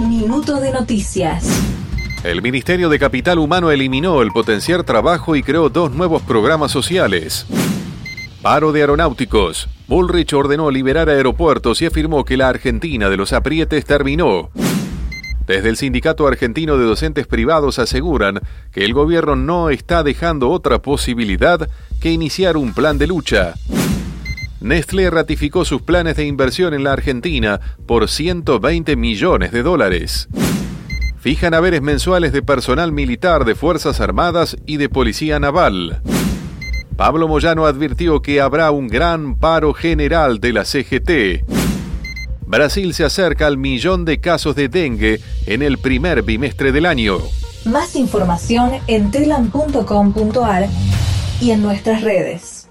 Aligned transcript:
Minuto 0.00 0.60
de 0.60 0.72
noticias. 0.72 1.48
El 2.22 2.42
Ministerio 2.42 2.90
de 2.90 2.98
Capital 2.98 3.38
Humano 3.38 3.70
eliminó 3.70 4.20
el 4.20 4.30
potenciar 4.30 4.84
trabajo 4.84 5.36
y 5.36 5.42
creó 5.42 5.70
dos 5.70 5.90
nuevos 5.90 6.20
programas 6.20 6.70
sociales. 6.70 7.46
Paro 8.42 8.72
de 8.72 8.82
aeronáuticos. 8.82 9.70
Bullrich 9.88 10.34
ordenó 10.34 10.70
liberar 10.70 11.08
aeropuertos 11.08 11.80
y 11.80 11.86
afirmó 11.86 12.26
que 12.26 12.36
la 12.36 12.50
Argentina 12.50 13.08
de 13.08 13.16
los 13.16 13.32
aprietes 13.32 13.86
terminó. 13.86 14.50
Desde 15.46 15.70
el 15.70 15.78
Sindicato 15.78 16.26
Argentino 16.26 16.76
de 16.76 16.84
Docentes 16.84 17.26
Privados 17.26 17.78
aseguran 17.78 18.40
que 18.72 18.84
el 18.84 18.92
gobierno 18.92 19.34
no 19.34 19.70
está 19.70 20.02
dejando 20.02 20.50
otra 20.50 20.82
posibilidad 20.82 21.70
que 22.02 22.12
iniciar 22.12 22.58
un 22.58 22.74
plan 22.74 22.98
de 22.98 23.06
lucha. 23.06 23.54
Nestlé 24.66 25.10
ratificó 25.10 25.64
sus 25.64 25.80
planes 25.82 26.16
de 26.16 26.26
inversión 26.26 26.74
en 26.74 26.82
la 26.82 26.92
Argentina 26.92 27.60
por 27.86 28.08
120 28.08 28.96
millones 28.96 29.52
de 29.52 29.62
dólares. 29.62 30.28
Fijan 31.20 31.54
haberes 31.54 31.82
mensuales 31.82 32.32
de 32.32 32.42
personal 32.42 32.90
militar 32.90 33.44
de 33.44 33.54
Fuerzas 33.54 34.00
Armadas 34.00 34.56
y 34.66 34.78
de 34.78 34.88
Policía 34.88 35.38
Naval. 35.38 36.02
Pablo 36.96 37.28
Moyano 37.28 37.64
advirtió 37.66 38.22
que 38.22 38.40
habrá 38.40 38.72
un 38.72 38.88
gran 38.88 39.38
paro 39.38 39.72
general 39.72 40.40
de 40.40 40.52
la 40.52 40.64
CGT. 40.64 41.44
Brasil 42.44 42.92
se 42.92 43.04
acerca 43.04 43.46
al 43.46 43.58
millón 43.58 44.04
de 44.04 44.18
casos 44.18 44.56
de 44.56 44.68
dengue 44.68 45.20
en 45.46 45.62
el 45.62 45.78
primer 45.78 46.22
bimestre 46.22 46.72
del 46.72 46.86
año. 46.86 47.18
Más 47.66 47.94
información 47.94 48.72
en 48.88 49.12
telam.com.ar 49.12 50.66
y 51.40 51.52
en 51.52 51.62
nuestras 51.62 52.02
redes. 52.02 52.65